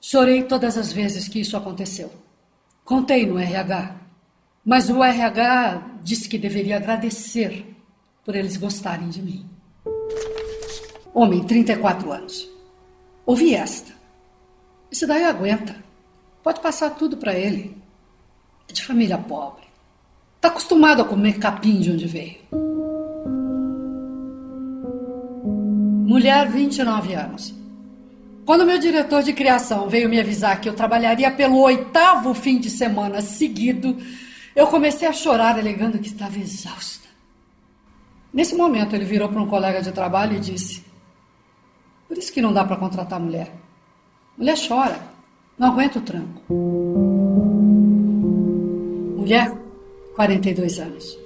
[0.00, 2.10] Chorei todas as vezes que isso aconteceu.
[2.82, 3.94] Contei no RH.
[4.64, 7.76] Mas o RH disse que deveria agradecer
[8.24, 9.44] por eles gostarem de mim.
[11.12, 12.48] Homem, 34 anos.
[13.26, 13.92] Ouvi esta.
[14.90, 15.84] Esse daí aguenta.
[16.44, 17.74] Pode passar tudo para ele.
[18.68, 19.64] É de família pobre.
[20.36, 22.36] Está acostumado a comer capim de onde veio.
[26.06, 27.54] Mulher, 29 anos.
[28.44, 32.68] Quando meu diretor de criação veio me avisar que eu trabalharia pelo oitavo fim de
[32.68, 33.96] semana seguido,
[34.54, 37.08] eu comecei a chorar, alegando que estava exausta.
[38.30, 40.84] Nesse momento, ele virou para um colega de trabalho e disse:
[42.06, 43.50] Por isso que não dá para contratar mulher.
[44.36, 45.13] Mulher chora,
[45.58, 46.42] não aguenta o tranco.
[49.16, 49.56] Mulher,
[50.14, 51.18] 42 anos.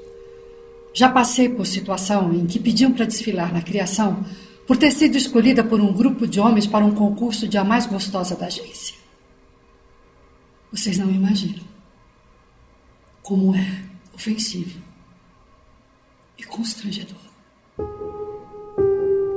[0.93, 4.25] Já passei por situação em que pediam para desfilar na criação
[4.67, 7.87] por ter sido escolhida por um grupo de homens para um concurso de a mais
[7.87, 8.97] gostosa da agência.
[10.71, 11.65] Vocês não imaginam
[13.23, 13.83] como é
[14.15, 14.79] ofensivo
[16.37, 17.17] e constrangedor.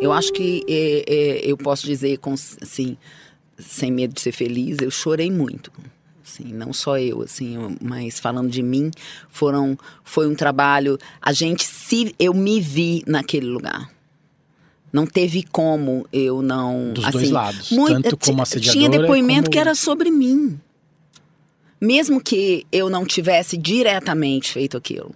[0.01, 2.97] Eu acho que é, é, eu posso dizer, com, assim,
[3.62, 5.71] sem medo de ser feliz, eu chorei muito.
[6.24, 8.91] Assim, não só eu, assim, mas falando de mim,
[9.30, 10.97] foram, foi um trabalho.
[11.21, 13.89] A gente se, eu me vi naquele lugar.
[14.93, 16.91] Não teve como eu não.
[16.93, 19.52] Dos assim, dois lados, muito, tanto como assediadora Tinha depoimento como...
[19.52, 20.60] que era sobre mim
[21.82, 25.15] mesmo que eu não tivesse diretamente feito aquilo.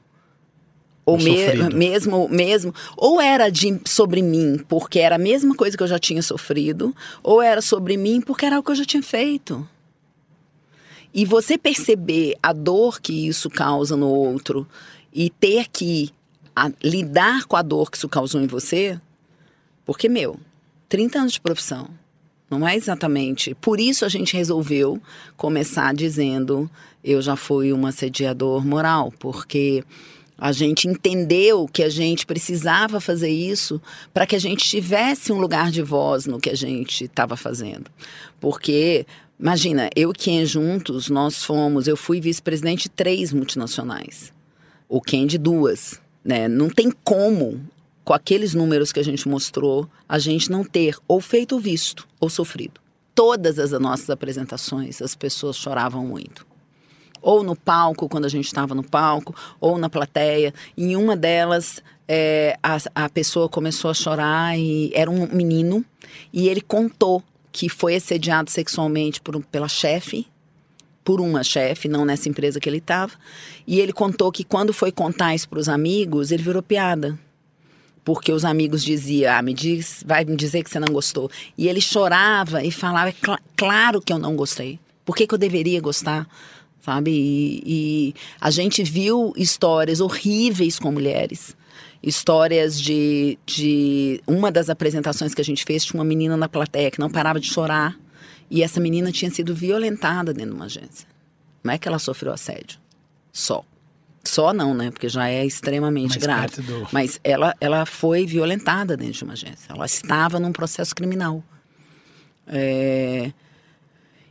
[1.06, 1.36] Ou me,
[1.72, 6.00] mesmo, mesmo, ou era de, sobre mim, porque era a mesma coisa que eu já
[6.00, 9.68] tinha sofrido, ou era sobre mim porque era o que eu já tinha feito.
[11.14, 14.68] E você perceber a dor que isso causa no outro
[15.14, 16.10] e ter que
[16.56, 19.00] a, lidar com a dor que isso causou em você,
[19.86, 20.40] porque, meu,
[20.90, 21.88] 30 anos de profissão,
[22.50, 23.56] não é exatamente.
[23.56, 25.02] Por isso a gente resolveu
[25.38, 26.70] começar dizendo
[27.04, 29.84] eu já fui um assediador moral, porque
[30.38, 33.82] a gente entendeu que a gente precisava fazer isso
[34.14, 37.90] para que a gente tivesse um lugar de voz no que a gente estava fazendo.
[38.40, 39.06] Porque,
[39.40, 44.34] imagina, eu e Ken juntos, nós fomos, eu fui vice-presidente de três multinacionais.
[44.90, 46.00] O Ken de duas.
[46.24, 46.48] Né?
[46.48, 47.62] Não tem como
[48.04, 52.30] com aqueles números que a gente mostrou, a gente não ter ou feito visto ou
[52.30, 52.80] sofrido.
[53.16, 56.46] Todas as nossas apresentações, as pessoas choravam muito.
[57.26, 60.54] Ou no palco, quando a gente estava no palco, ou na plateia.
[60.78, 65.84] Em uma delas, é, a, a pessoa começou a chorar e era um menino
[66.32, 70.28] e ele contou que foi assediado sexualmente por, pela chefe,
[71.04, 73.14] por uma chefe, não nessa empresa que ele estava.
[73.66, 77.18] E ele contou que quando foi contar isso para os amigos, ele virou piada.
[78.04, 81.32] Porque os amigos diziam, ah, me diz, vai me dizer que você não gostou.
[81.58, 84.80] E ele chorava e falava, é cl claro que eu não gostei.
[85.04, 86.28] Por que, que eu deveria gostar?
[86.86, 87.10] Sabe?
[87.12, 91.58] E, e a gente viu histórias horríveis com mulheres
[92.04, 94.22] histórias de, de.
[94.28, 97.40] Uma das apresentações que a gente fez tinha uma menina na plateia que não parava
[97.40, 97.98] de chorar.
[98.52, 101.08] E essa menina tinha sido violentada dentro de uma agência.
[101.64, 102.78] Não é que ela sofreu assédio.
[103.34, 103.64] Só.
[104.24, 104.92] Só não, né?
[104.92, 106.62] Porque já é extremamente Mais grave.
[106.62, 109.74] do- Mas ela, ela foi violentada dentro de uma agência.
[109.74, 111.44] Ela estava num processo criminal.
[112.48, 113.32] É,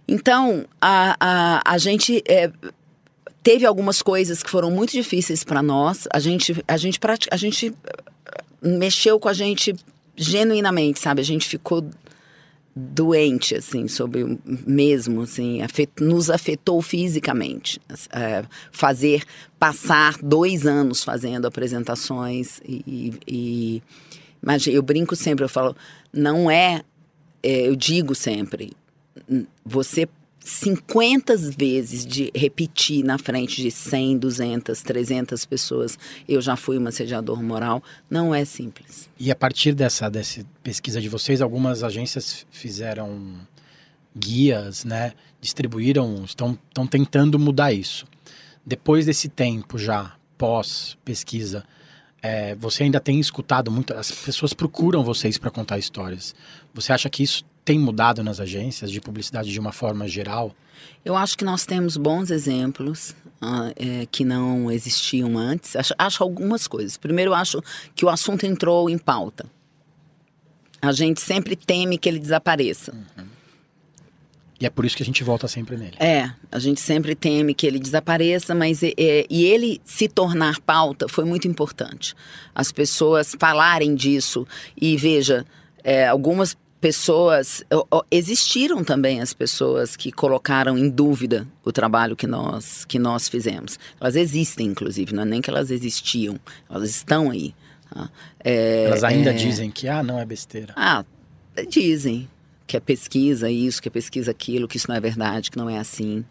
[0.07, 2.51] Então, a, a, a gente é,
[3.43, 6.07] teve algumas coisas que foram muito difíceis para nós.
[6.13, 6.99] A gente, a gente,
[7.31, 9.75] a gente eh, mexeu com a gente
[10.17, 11.21] genuinamente, sabe?
[11.21, 11.85] A gente ficou
[12.77, 17.81] doente, assim, sobre mesmo, assim, afet- nos afetou fisicamente.
[18.11, 19.23] É, fazer,
[19.59, 23.83] passar dois anos fazendo apresentações e, e
[24.43, 25.75] mas eu brinco sempre, eu falo,
[26.13, 26.83] não é,
[27.43, 28.73] é, eu digo sempre,
[29.65, 30.09] você
[30.45, 36.87] 50 vezes de repetir na frente de 100, 200, 300 pessoas, eu já fui um
[36.87, 39.09] assediador moral, não é simples.
[39.19, 43.41] E a partir dessa, dessa pesquisa de vocês, algumas agências fizeram
[44.15, 45.15] guias, né?
[45.41, 48.07] Distribuíram, estão, estão tentando mudar isso.
[48.67, 51.65] Depois desse tempo já, pós-pesquisa,
[52.23, 56.35] é, você ainda tem escutado muito, as pessoas procuram vocês para contar histórias.
[56.75, 60.55] Você acha que isso tem mudado nas agências de publicidade de uma forma geral?
[61.05, 65.75] Eu acho que nós temos bons exemplos ah, é, que não existiam antes.
[65.77, 66.97] Acho, acho algumas coisas.
[66.97, 67.63] Primeiro, eu acho
[67.95, 69.47] que o assunto entrou em pauta.
[70.81, 72.95] A gente sempre teme que ele desapareça.
[74.61, 75.97] E é por isso que a gente volta sempre nele.
[75.99, 80.61] É, a gente sempre teme que ele desapareça, mas é, é, e ele se tornar
[80.61, 82.15] pauta foi muito importante.
[82.55, 84.47] As pessoas falarem disso
[84.81, 85.45] e veja,
[85.83, 87.65] é, algumas pessoas
[88.11, 93.79] existiram também as pessoas que colocaram em dúvida o trabalho que nós que nós fizemos.
[93.99, 97.55] Elas existem, inclusive, não é nem que elas existiam, elas estão aí.
[97.89, 98.11] tá?
[98.39, 100.75] É, Elas ainda é, dizem que ah, não é besteira.
[100.77, 101.07] ah,
[101.71, 102.29] dizem
[102.67, 105.71] que é pesquisa isso, que é pesquisa aquilo, que isso não é verdade, que não
[105.71, 106.23] é assim,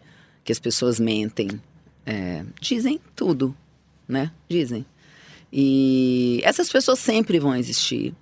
[0.44, 1.50] que as pessoas mentem.
[2.06, 3.56] É, dizem tudo,
[4.06, 4.30] né?
[4.48, 4.86] Dizem.
[5.52, 8.14] E essas pessoas sempre vão existir.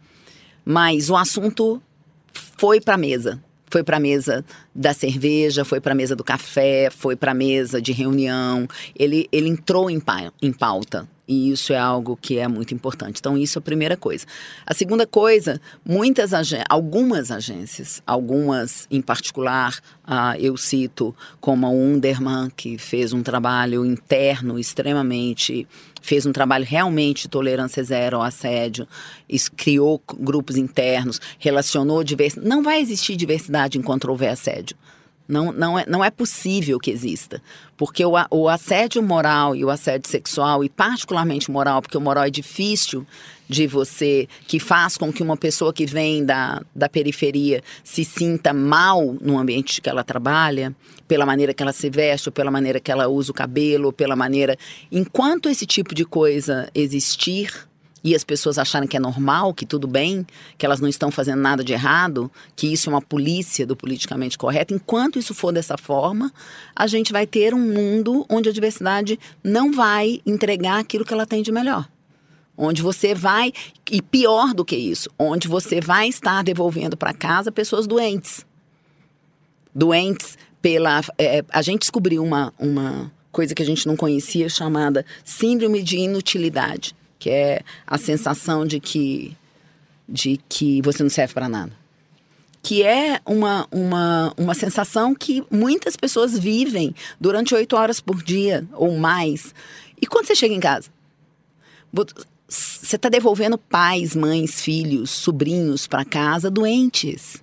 [0.65, 1.83] Mas o assunto
[2.33, 3.43] foi para a mesa.
[3.71, 7.35] Foi para a mesa da cerveja, foi para a mesa do café, foi para a
[7.35, 8.69] mesa de reunião.
[8.99, 11.09] Ele, ele entrou em, pa- em pauta.
[11.33, 13.19] E isso é algo que é muito importante.
[13.19, 14.27] Então, isso é a primeira coisa.
[14.67, 16.35] A segunda coisa, muitas
[16.69, 23.83] algumas agências, algumas em particular, ah, eu cito como a Underman, que fez um trabalho
[23.87, 25.67] interno extremamente
[26.05, 28.89] fez um trabalho realmente de tolerância zero ao assédio,
[29.55, 32.49] criou grupos internos, relacionou diversidade.
[32.49, 34.77] Não vai existir diversidade enquanto houver assédio.
[35.33, 37.43] Não, não, é, não é possível que exista.
[37.75, 42.25] Porque o, o assédio moral e o assédio sexual, e particularmente moral, porque o moral
[42.25, 43.07] é difícil
[43.49, 48.53] de você, que faz com que uma pessoa que vem da, da periferia se sinta
[48.53, 50.75] mal no ambiente que ela trabalha,
[51.09, 53.93] pela maneira que ela se veste, ou pela maneira que ela usa o cabelo, ou
[53.93, 54.57] pela maneira.
[54.91, 57.67] Enquanto esse tipo de coisa existir,
[58.05, 60.27] e as pessoas acharem que é normal, que tudo bem,
[60.59, 64.37] que elas não estão fazendo nada de errado, que isso é uma polícia do politicamente
[64.37, 66.33] correto, enquanto isso for dessa forma,
[66.75, 71.27] a gente vai ter um mundo onde a diversidade não vai entregar aquilo que ela
[71.27, 71.89] tem de melhor.
[72.57, 73.53] Onde você vai,
[73.91, 78.45] e pior do que isso, onde você vai estar devolvendo para casa pessoas doentes.
[79.75, 81.01] Doentes pela.
[81.19, 85.97] é, a gente descobriu uma, uma coisa que a gente não conhecia chamada síndrome de
[85.97, 89.37] inutilidade, que é a sensação de que,
[90.09, 91.73] de que você não serve para nada.
[92.61, 98.67] Que é uma, uma, uma sensação que muitas pessoas vivem durante oito horas por dia
[98.73, 99.55] ou mais.
[100.01, 100.89] E quando você chega em casa?
[101.93, 102.07] Vo-
[102.49, 107.41] Você está devolvendo pais, mães, filhos, sobrinhos para casa doentes.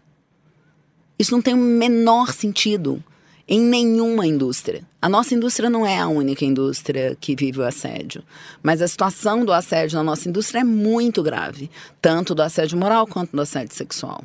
[1.17, 3.01] Isso não tem o menor sentido
[3.49, 4.83] em nenhuma indústria.
[5.01, 8.23] A nossa indústria não é a única indústria que vive o assédio,
[8.61, 13.07] mas a situação do assédio na nossa indústria é muito grave, tanto do assédio moral
[13.07, 14.23] quanto do assédio sexual.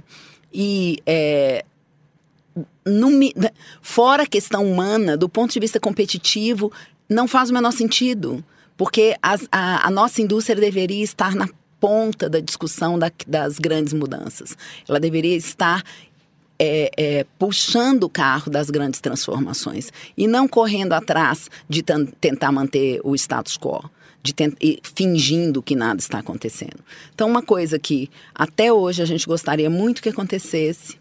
[0.52, 1.64] E é,
[2.84, 3.08] no,
[3.80, 6.70] fora a questão humana, do ponto de vista competitivo,
[7.08, 8.44] não faz o menor sentido.
[8.76, 11.48] Porque as, a, a nossa indústria deveria estar na
[11.80, 14.56] ponta da discussão da, das grandes mudanças.
[14.88, 15.82] Ela deveria estar
[16.58, 23.00] é, é, puxando o carro das grandes transformações e não correndo atrás de tentar manter
[23.02, 23.90] o status quo.
[24.22, 26.82] De e fingindo que nada está acontecendo.
[27.14, 30.98] Então, uma coisa que até hoje a gente gostaria muito que acontecesse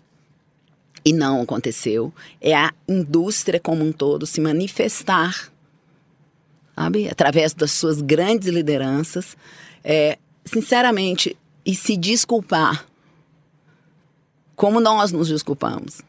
[1.05, 5.49] e não aconteceu é a indústria como um todo se manifestar,
[6.75, 9.37] sabe, através das suas grandes lideranças,
[9.85, 12.85] é, sinceramente, e se desculpar
[14.55, 16.01] como nós nos desculpamos.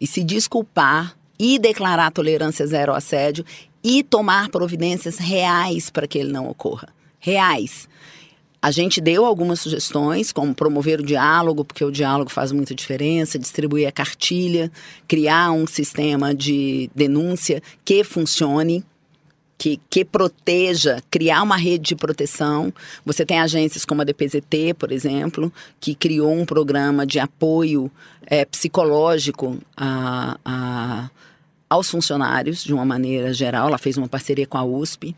[0.00, 3.44] E se desculpar e declarar tolerância zero assédio
[3.82, 6.88] e tomar providências reais para que ele não ocorra.
[7.18, 7.88] Reais.
[8.60, 13.36] A gente deu algumas sugestões, como promover o diálogo, porque o diálogo faz muita diferença,
[13.36, 14.70] distribuir a cartilha,
[15.08, 18.84] criar um sistema de denúncia que funcione
[19.62, 22.74] que, que proteja, criar uma rede de proteção.
[23.06, 27.88] Você tem agências como a DPZT, por exemplo, que criou um programa de apoio
[28.26, 31.10] é, psicológico a, a,
[31.70, 33.68] aos funcionários, de uma maneira geral.
[33.68, 35.14] Ela fez uma parceria com a USP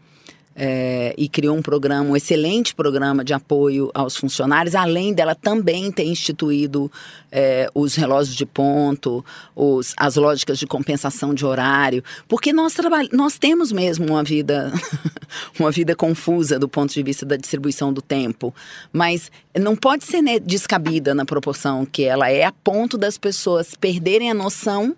[0.57, 5.91] é, e criou um programa, um excelente programa de apoio aos funcionários, além dela também
[5.91, 6.91] ter instituído
[7.33, 12.77] é, os relógios de ponto, os, as lógicas de compensação de horário, porque nós,
[13.13, 14.73] nós temos mesmo uma vida,
[15.59, 18.55] uma vida confusa do ponto de vista da distribuição do tempo,
[18.93, 23.75] mas não pode ser né, descabida na proporção que ela é, a ponto das pessoas
[23.75, 24.95] perderem a noção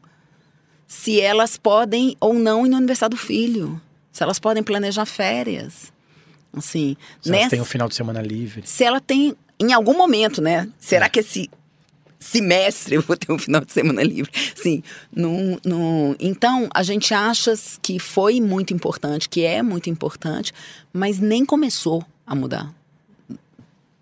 [0.86, 3.80] se elas podem ou não ir na universidade do filho
[4.16, 5.92] se elas podem planejar férias.
[6.56, 8.62] Assim, se nessa, elas têm um final de semana livre.
[8.64, 10.70] Se ela tem, em algum momento, né?
[10.78, 11.08] Será é.
[11.10, 11.50] que esse
[12.18, 14.32] semestre eu vou ter um final de semana livre?
[14.54, 14.82] Sim.
[15.14, 17.52] No, no, então, a gente acha
[17.82, 20.50] que foi muito importante, que é muito importante,
[20.94, 22.72] mas nem começou a mudar.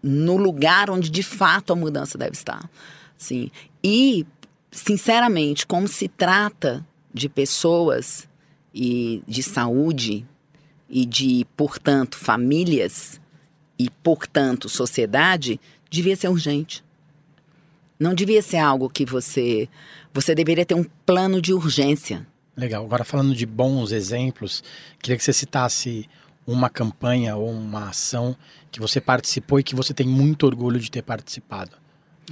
[0.00, 2.70] No lugar onde de fato a mudança deve estar.
[3.18, 3.50] Sim.
[3.82, 4.24] E,
[4.70, 8.28] sinceramente, como se trata de pessoas
[8.74, 10.26] e de saúde
[10.90, 13.20] e de, portanto, famílias
[13.78, 16.82] e, portanto, sociedade, devia ser urgente.
[17.98, 19.68] Não devia ser algo que você.
[20.12, 22.26] Você deveria ter um plano de urgência.
[22.56, 22.84] Legal.
[22.84, 24.62] Agora, falando de bons exemplos,
[25.00, 26.08] queria que você citasse
[26.46, 28.36] uma campanha ou uma ação
[28.70, 31.72] que você participou e que você tem muito orgulho de ter participado.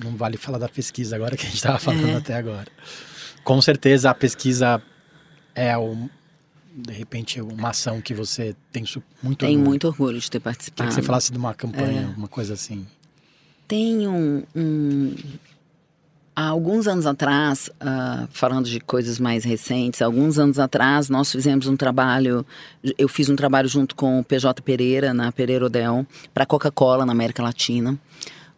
[0.02, 2.16] Não vale falar da pesquisa agora que a gente estava falando é.
[2.16, 2.68] até agora.
[3.44, 4.82] Com certeza a pesquisa
[5.54, 6.08] é o
[6.74, 8.84] de repente, uma ação que você tem
[9.22, 9.68] muito Tenho orgulho.
[9.68, 10.76] muito orgulho de ter participado.
[10.76, 12.18] Queria que você falasse de uma campanha, é.
[12.18, 12.86] uma coisa assim.
[13.68, 15.14] Tem um, um...
[16.34, 21.66] Há alguns anos atrás, uh, falando de coisas mais recentes, alguns anos atrás nós fizemos
[21.66, 22.44] um trabalho,
[22.96, 27.12] eu fiz um trabalho junto com o PJ Pereira, na Pereira Odell, para Coca-Cola na
[27.12, 27.98] América Latina,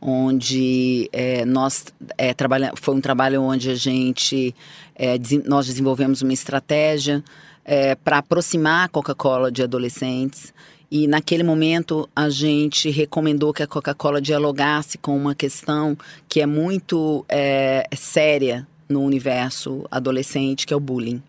[0.01, 4.55] onde é, nós é, trabalha, foi um trabalho onde a gente,
[4.95, 7.25] é, nós desenvolvemos uma estratégia
[7.65, 10.53] é, para aproximar a Coca-Cola de adolescentes.
[10.91, 15.97] E naquele momento a gente recomendou que a Coca-Cola dialogasse com uma questão
[16.29, 21.23] que é muito é, séria no universo adolescente, que é o bullying.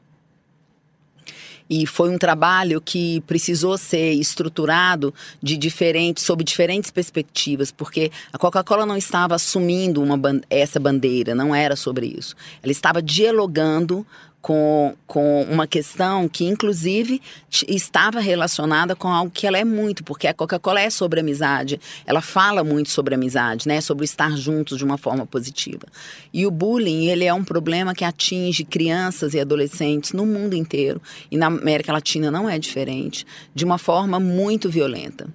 [1.68, 8.38] E foi um trabalho que precisou ser estruturado de diferentes, sob diferentes perspectivas, porque a
[8.38, 12.36] Coca-Cola não estava assumindo uma, essa bandeira, não era sobre isso.
[12.62, 14.06] Ela estava dialogando
[14.46, 17.20] com, com uma questão que, inclusive,
[17.68, 22.22] estava relacionada com algo que ela é muito, porque a Coca-Cola é sobre amizade, ela
[22.22, 23.82] fala muito sobre amizade, né?
[23.82, 25.88] sobre estar juntos de uma forma positiva.
[26.32, 31.02] E o bullying, ele é um problema que atinge crianças e adolescentes no mundo inteiro,
[31.32, 35.28] e na América Latina não é diferente, de uma forma muito violenta.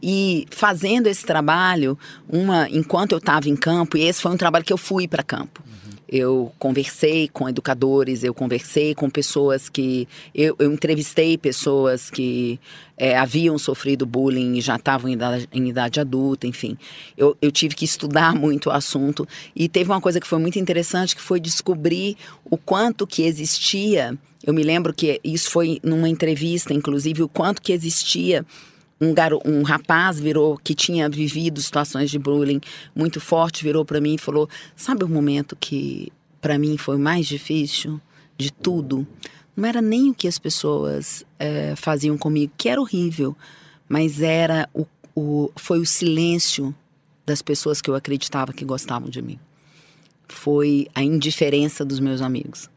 [0.00, 1.98] E fazendo esse trabalho,
[2.28, 5.24] uma enquanto eu estava em campo, e esse foi um trabalho que eu fui para
[5.24, 5.71] campo
[6.12, 10.06] eu conversei com educadores, eu conversei com pessoas que.
[10.34, 12.60] Eu, eu entrevistei pessoas que
[12.98, 16.76] é, haviam sofrido bullying e já estavam em idade, em idade adulta, enfim.
[17.16, 19.26] Eu, eu tive que estudar muito o assunto.
[19.56, 24.14] E teve uma coisa que foi muito interessante, que foi descobrir o quanto que existia.
[24.44, 28.44] Eu me lembro que isso foi numa entrevista, inclusive, o quanto que existia
[29.02, 32.60] um, garo, um rapaz virou que tinha vivido situações de bullying
[32.94, 37.26] muito forte, virou para mim e falou: "Sabe o momento que para mim foi mais
[37.26, 38.00] difícil
[38.38, 39.06] de tudo?
[39.56, 43.36] Não era nem o que as pessoas é, faziam comigo, que era horrível,
[43.88, 46.74] mas era o, o foi o silêncio
[47.26, 49.38] das pessoas que eu acreditava que gostavam de mim."
[50.32, 52.68] foi a indiferença dos meus amigos.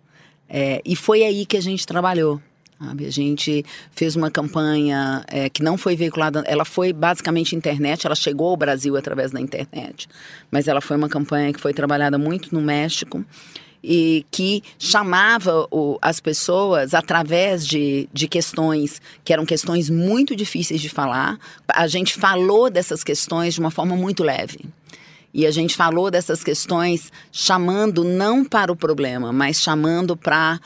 [0.48, 2.40] É, e foi aí que a gente trabalhou.
[2.78, 3.06] Sabe?
[3.06, 8.16] A gente fez uma campanha é, que não foi veiculada, ela foi basicamente internet, ela
[8.16, 10.10] chegou ao Brasil através da internet,
[10.52, 13.24] mas ela foi uma campanha que foi trabalhada muito no México
[13.82, 20.82] e que chamava o, as pessoas através de, de questões que eram questões muito difíceis
[20.82, 21.38] de falar.
[21.68, 24.66] A gente falou dessas questões de uma forma muito leve.
[25.32, 30.60] E a gente falou dessas questões chamando não para o problema, mas chamando para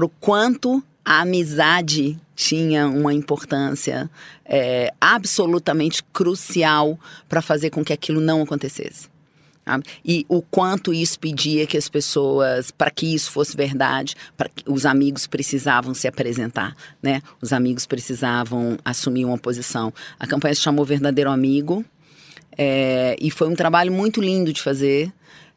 [0.00, 4.08] o quanto a amizade tinha uma importância
[4.44, 6.96] é, absolutamente crucial
[7.28, 9.08] para fazer com que aquilo não acontecesse.
[10.04, 14.14] E o quanto isso pedia que as pessoas, para que isso fosse verdade,
[14.64, 17.22] os amigos precisavam se apresentar, né?
[17.42, 19.92] Os amigos precisavam assumir uma posição.
[20.16, 21.84] A campanha se chamou Verdadeiro Amigo
[22.56, 25.12] é, e foi um trabalho muito lindo de fazer.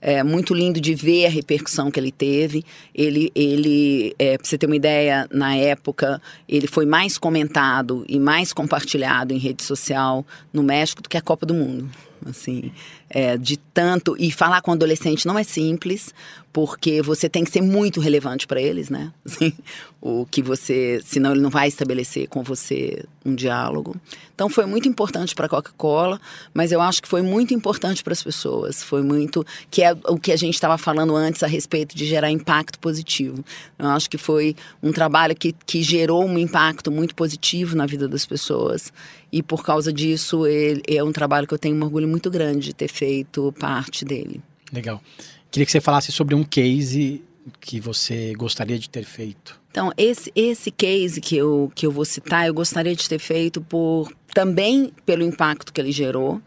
[0.05, 2.65] É muito lindo de ver a repercussão que ele teve.
[2.93, 8.19] Ele, ele é, para você ter uma ideia, na época, ele foi mais comentado e
[8.19, 11.89] mais compartilhado em rede social no México do que a Copa do Mundo
[12.28, 12.71] assim,
[13.09, 16.13] é, de tanto e falar com adolescente não é simples,
[16.53, 19.11] porque você tem que ser muito relevante para eles, né?
[19.26, 19.51] Assim,
[19.99, 23.95] o que você, senão ele não vai estabelecer com você um diálogo.
[24.36, 26.21] Então foi muito importante para a Coca-Cola,
[26.53, 28.84] mas eu acho que foi muito importante para as pessoas.
[28.84, 32.30] Foi muito que é o que a gente estava falando antes a respeito de gerar
[32.30, 33.43] impacto positivo.
[33.80, 38.07] Eu acho que foi um trabalho que, que gerou um impacto muito positivo na vida
[38.07, 38.93] das pessoas
[39.34, 42.67] e por causa disso ele, é um trabalho que eu tenho um orgulho muito grande
[42.67, 44.39] de ter feito parte dele.
[44.71, 45.01] Legal.
[45.49, 47.23] Queria que você falasse sobre um case
[47.59, 49.59] que você gostaria de ter feito.
[49.71, 53.59] Então, esse, esse case que eu, que eu vou citar, eu gostaria de ter feito
[53.59, 56.39] por também pelo impacto que ele gerou,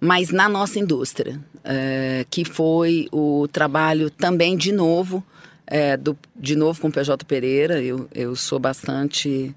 [0.00, 5.24] mas na nossa indústria, é, que foi o trabalho também de novo,
[5.64, 7.80] é, do, de novo com o PJ Pereira.
[7.80, 9.54] Eu, eu sou bastante.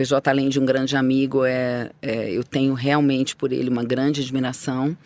[0.00, 4.22] PJ, além de um grande amigo, é, é eu tenho realmente por ele uma grande
[4.22, 4.96] admiração,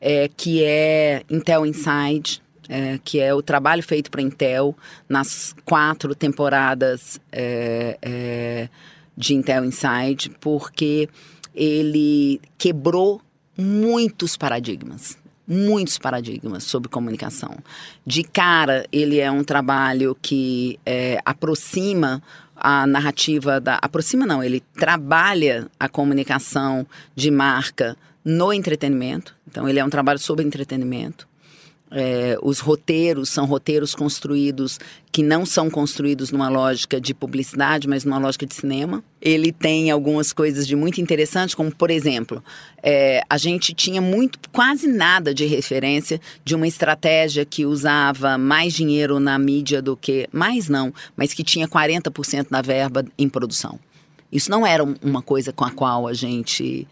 [0.00, 4.76] é, que é Intel Inside é, que é o trabalho feito para Intel
[5.08, 8.68] nas quatro temporadas é, é,
[9.16, 11.08] de Intel Inside, porque
[11.54, 13.20] ele quebrou
[13.56, 15.16] muitos paradigmas.
[15.48, 17.56] Muitos paradigmas sobre comunicação.
[18.04, 22.20] De cara, ele é um trabalho que é, aproxima
[22.66, 23.78] a narrativa da.
[23.80, 29.36] Aproxima, não, ele trabalha a comunicação de marca no entretenimento.
[29.46, 31.28] Então, ele é um trabalho sobre entretenimento.
[31.90, 34.78] É, os roteiros são roteiros construídos
[35.12, 39.02] que não são construídos numa lógica de publicidade, mas numa lógica de cinema.
[39.22, 42.42] Ele tem algumas coisas de muito interessantes, como por exemplo,
[42.82, 48.74] é, a gente tinha muito, quase nada de referência de uma estratégia que usava mais
[48.74, 53.78] dinheiro na mídia do que mais não, mas que tinha 40% da verba em produção.
[54.30, 56.86] Isso não era uma coisa com a qual a gente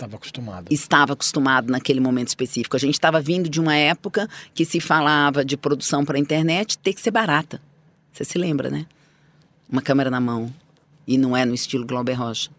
[0.00, 0.66] Estava acostumado.
[0.70, 2.76] Estava acostumado naquele momento específico.
[2.76, 6.78] A gente estava vindo de uma época que se falava de produção para a internet
[6.78, 7.60] ter que ser barata.
[8.12, 8.86] Você se lembra, né?
[9.70, 10.52] Uma câmera na mão.
[11.06, 12.50] E não é no estilo Glauber Rocha.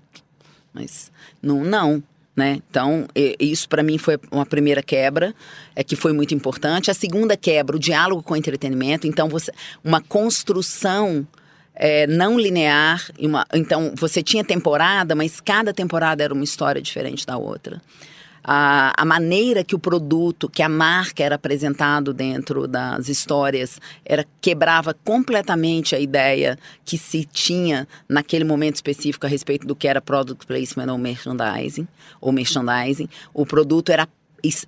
[0.74, 1.12] Mas
[1.42, 2.04] não, não.
[2.36, 2.62] Né?
[2.70, 3.08] Então,
[3.40, 5.36] isso para mim foi uma primeira quebra,
[5.76, 6.92] é que foi muito importante.
[6.92, 9.08] A segunda quebra, o diálogo com o entretenimento.
[9.08, 9.52] Então, você,
[9.84, 11.28] uma construção
[11.82, 13.10] é, não linear.
[13.20, 17.82] Uma, então, você tinha temporada, mas cada temporada era uma história diferente da outra.
[18.44, 24.26] A, a, maneira que o produto, que a marca era apresentado dentro das histórias, era
[24.40, 30.02] quebrava completamente a ideia que se tinha naquele momento específico a respeito do que era
[30.02, 31.88] product placement ou merchandising.
[32.20, 33.10] Ou merchandising.
[33.34, 34.08] O produto era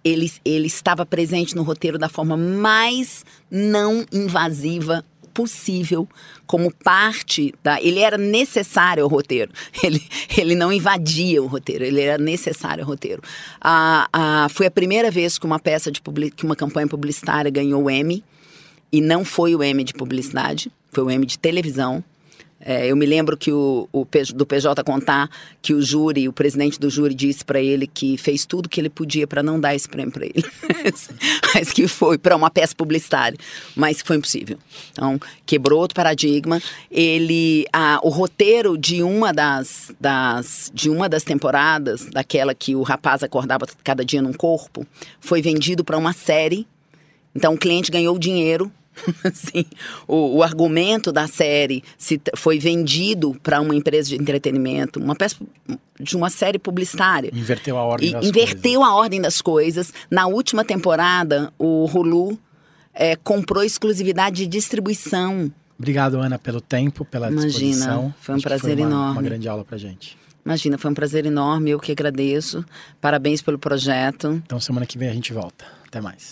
[0.03, 5.03] ele, ele estava presente no roteiro da forma mais não invasiva
[5.33, 6.07] possível
[6.45, 7.81] como parte da.
[7.81, 9.51] Ele era necessário ao roteiro.
[9.83, 10.01] Ele,
[10.37, 13.21] ele não invadia o roteiro, ele era necessário ao roteiro.
[13.59, 17.51] Ah, ah, foi a primeira vez que uma peça de public, que uma campanha publicitária
[17.51, 18.23] ganhou o Emmy.
[18.91, 22.03] E não foi o Emmy de publicidade, foi o Emmy de televisão.
[22.65, 25.29] É, eu me lembro que o, o, do PJ contar
[25.61, 28.89] que o júri, o presidente do júri disse para ele que fez tudo que ele
[28.89, 30.45] podia para não dar esse prêmio para ele,
[31.53, 33.37] mas que foi para uma peça publicitária,
[33.75, 34.57] mas foi impossível.
[34.91, 36.61] Então quebrou outro paradigma.
[36.89, 42.81] Ele, a, o roteiro de uma das, das de uma das temporadas, daquela que o
[42.81, 44.87] rapaz acordava cada dia num corpo,
[45.19, 46.65] foi vendido para uma série.
[47.35, 48.71] Então o cliente ganhou dinheiro
[49.33, 49.65] Sim,
[50.07, 55.35] o, o, argumento da série se, foi vendido para uma empresa de entretenimento, uma peça
[55.99, 57.31] de uma série publicitária.
[57.33, 58.87] Inverteu a ordem e das inverteu coisas.
[58.87, 59.93] a ordem das coisas.
[60.09, 62.37] Na última temporada, o Hulu
[62.93, 65.51] é, comprou exclusividade de distribuição.
[65.77, 68.13] Obrigado, Ana, pelo tempo, pela Imagina, disposição.
[68.21, 69.11] foi um Acho prazer foi uma, enorme.
[69.13, 70.17] Uma grande aula pra gente.
[70.45, 72.65] Imagina, foi um prazer enorme, eu que agradeço.
[72.99, 74.41] Parabéns pelo projeto.
[74.45, 75.65] Então, semana que vem a gente volta.
[75.87, 76.31] Até mais.